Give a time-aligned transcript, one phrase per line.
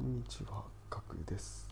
[0.00, 1.68] こんにちは、かくです。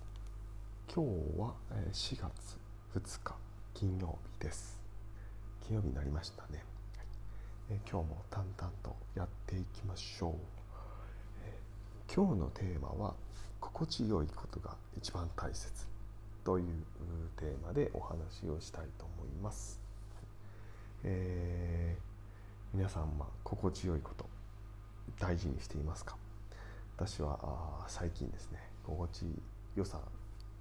[0.94, 2.58] 今日はえ4月
[2.94, 3.34] 2日
[3.72, 4.78] 金曜日です。
[5.66, 6.62] 金曜日になりましたね。
[6.98, 7.06] はい
[7.70, 10.34] え今日も淡々とやっていきましょう。
[11.46, 11.58] え
[12.14, 13.14] 今日のテーマは
[13.60, 15.72] 心地よいことが一番大切
[16.44, 16.74] というう
[17.38, 19.80] テーマでお話をしたいと思います。
[21.02, 24.26] えー皆さんは心地よいこと
[25.18, 26.27] 大事にしていますか？
[26.98, 27.38] 私は
[27.86, 29.24] 最近ですね心地
[29.76, 30.00] よさ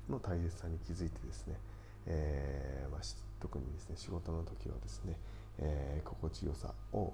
[0.07, 1.55] の大切さに気づいてですね、
[2.05, 3.02] えーまあ、
[3.41, 5.17] 特にですね仕事の時はですね、
[5.57, 7.12] えー心地よさを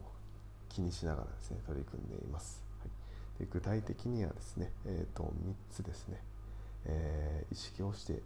[0.67, 2.85] 気にしながらですね取り組んでいます、は
[3.37, 6.17] い、で具体的にはですね、えー、と3つですね、
[6.85, 8.19] えー意識をしてや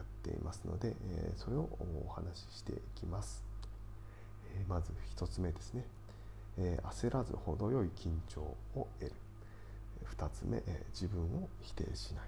[0.00, 1.68] っていますので、えそれを
[2.06, 3.42] お話ししていきます、
[4.54, 5.84] えまず1つ目ですね、
[6.58, 9.12] え焦らず程よい緊張を得る。
[10.16, 12.24] 2つ目、え自分を否定しない。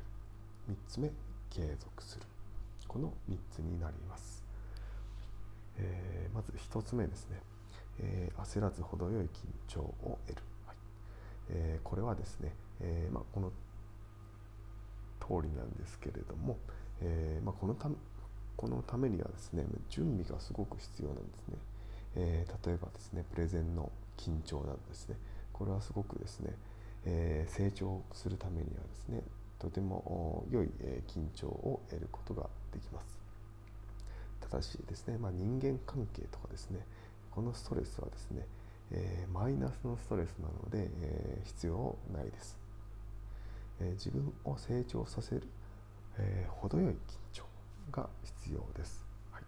[0.70, 1.10] 3つ目
[1.50, 2.24] 継続する。
[2.86, 4.44] この3つになります、
[5.78, 7.40] えーまず1つ目ですね、
[8.00, 9.28] えー焦らず程よい緊
[9.68, 10.76] 張を得る、はい。
[11.50, 13.52] えーこれはですね、えまあ、この
[15.20, 16.56] 通りなんですけれども、
[17.00, 17.88] えまあ、このた
[18.56, 21.58] このためにはですね準備がすごく必要なんですね、
[22.16, 25.16] え例えばですねプレゼンの緊張などですね。
[25.52, 26.54] これはすごくですね、
[27.06, 29.22] えー成長するためにはですね
[29.58, 30.68] とても良い、
[31.06, 33.18] 緊張を得ることができます。
[34.40, 36.80] ただしですね、まあ、人間関係とかですね
[37.30, 38.46] このストレスはですね、
[38.92, 42.56] えーマイナスのストレスなので、えー必要ないです、
[43.80, 45.42] えー自分を成長させる、
[46.18, 46.96] えー程よい緊
[47.32, 47.44] 張
[47.92, 49.42] が必要です、はい、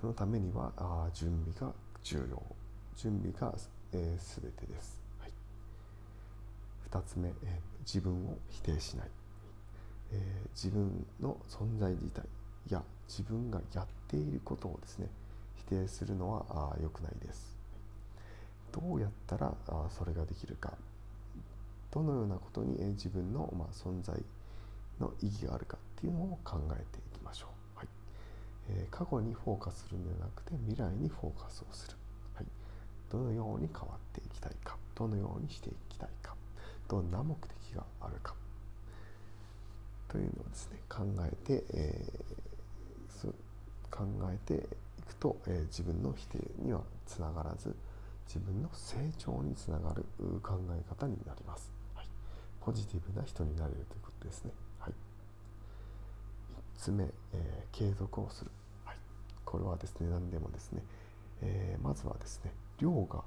[0.00, 2.42] そのためにはあ準備が重要。
[2.96, 3.56] 準備が、
[3.92, 5.00] えー、全てです、
[6.94, 9.08] 2つ目、え自分を否定しない、
[10.12, 12.22] え自分の存在自体
[12.70, 15.08] や自分がやっていることをですね
[15.56, 17.56] 否定するのは良くないです。
[18.70, 20.72] どうやったらあそれができるか。
[21.90, 24.14] どのようなことに、え自分の、ま、存在
[25.00, 27.88] の意義があるかっていうのを考えていきましょう、はい。
[28.68, 31.96] え過去にフォーカスするのではなくて未来にフォーカスをする、
[32.34, 32.46] はい、
[33.10, 34.76] どのように変わっていきたいか。
[34.94, 36.33] どのようにしていきたいか。
[36.88, 38.34] どんな目的があるか。
[40.08, 42.24] というのをですね考えて、えー
[43.94, 47.72] 考えていくと、えー自分の否定にはつながらず
[48.26, 50.04] 自分の成長につながる
[50.42, 52.06] 考え方になります、はい、
[52.60, 54.50] ポジティブな人になれるということですね、
[54.80, 54.92] はい、
[56.78, 58.50] 3つ目、えー継続をする、
[58.84, 58.96] はい、
[59.44, 60.82] これはですね何でもですね、
[61.42, 63.22] えーまずはですね量が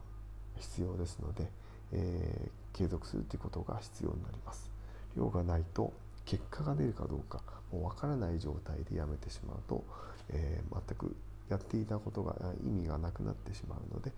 [0.59, 1.49] 必要ですので、
[1.91, 4.69] えー継続するということが必要になります。
[5.17, 5.91] 量がないと
[6.25, 9.83] 結果が出るかどうかもうわからない状態でやめてしまうと、
[10.29, 11.15] えー全く
[11.49, 14.11] やっていたことが意味がなくなってしまうので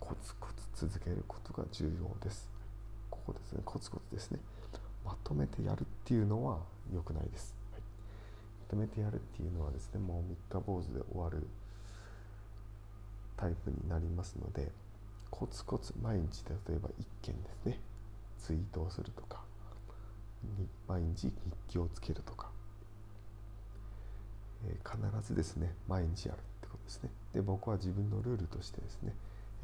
[0.00, 2.48] コツコツ続けることが重要です。
[3.10, 3.60] ここですね。
[3.64, 4.38] コツコツですね。
[5.04, 6.60] まとめてやるっていうのは
[6.94, 7.82] 良くないです、はい。
[7.82, 11.46] まとめてやるっていうのはですねもう三日坊主で終わる
[13.36, 14.72] タイプになりますので
[15.38, 17.78] コツコツ毎日例えば1件ですね。
[18.38, 19.44] ツイートをするとか。
[20.88, 21.32] 毎日日
[21.68, 22.48] 記をつけるとか、
[24.66, 27.10] えー必ずですね毎日やるってことですね。
[27.34, 29.12] で僕は自分のルールとしてですね、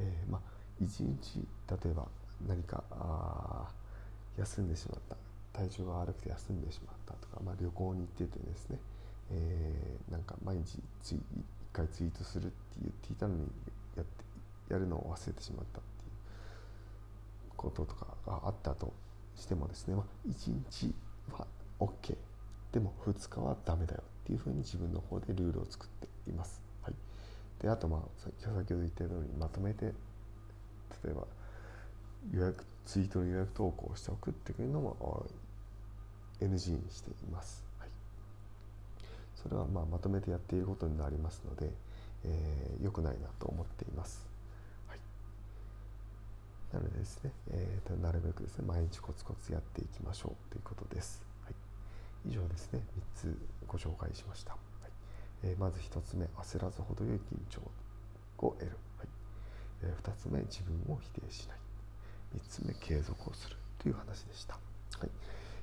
[0.00, 0.40] えーま
[0.82, 2.06] 1日例えば
[2.46, 3.68] 何かあ
[4.38, 5.16] 休んでしまった。
[5.58, 8.78] 体調が悪くて休んでしまったとか、まあ、旅行に行っててですね、
[9.30, 11.20] えーなんか毎日ツイ1
[11.72, 13.46] 回ツイートするって言っていたのに
[14.72, 18.92] やるのを忘れてしまったっていうこととかがあったと
[19.36, 20.94] してもですね、まあ、1日
[21.30, 21.46] は
[21.78, 22.16] OK
[22.72, 26.62] でも2日はダメだよっていうふうに自分の方でルールを作っています。
[26.82, 26.94] はい、
[27.60, 29.86] であとまあ先ほど言ったようにまとめて
[31.04, 31.26] 例えば
[32.32, 35.26] 予約ツイートの予約投稿をしておくっていうのも
[36.40, 37.64] NG にしています。
[37.78, 37.88] はい、
[39.36, 41.70] それはまあまとめてやっていることになりますので、
[42.24, 44.31] えー良くないなと思っています。
[46.72, 51.22] なのでですね、えーなるべくですね毎日コツコツやっていきましょうということです。
[51.44, 51.54] はい、
[52.30, 54.52] 以上ですね3つご紹介しました。
[54.52, 54.58] は
[54.88, 54.90] い。
[55.44, 57.60] えーまず1つ目焦らず程よい緊張
[58.46, 59.08] を得る、はい。
[59.82, 61.58] え2つ目自分を否定しない。
[62.36, 64.54] 3つ目継続をするという話でした。
[64.98, 65.10] はい。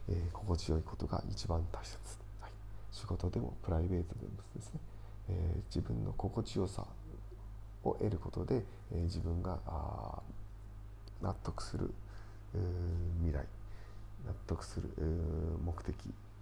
[0.09, 1.97] えー心地よいことが一番大切、
[2.41, 2.51] はい、
[2.91, 4.79] 仕事でもプライベートでもですね、
[5.29, 6.85] えー自分の心地よさ
[7.83, 10.21] を得ることで、えー自分があ
[11.21, 11.93] 納得する
[13.19, 13.45] 未来
[14.25, 14.89] 納得する
[15.63, 15.95] 目的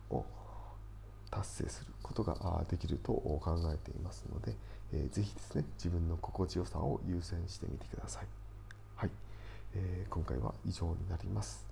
[0.09, 0.25] を
[1.29, 3.41] 達成することができると考
[3.73, 4.55] えていますので、
[4.93, 8.25] えー、ぜひですね自分の心地よさを優先してみてください。
[8.95, 9.09] はい、
[9.75, 11.67] え、今回は以上になります。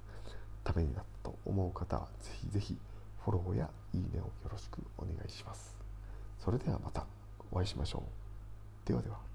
[0.63, 2.77] ためになったと思う方はぜひぜひ
[3.23, 5.75] フォローやいいねをよろしくお願いします。
[6.39, 7.05] それではまた
[7.51, 8.03] お会いしましょ
[8.85, 8.87] う。
[8.87, 9.34] ではでは。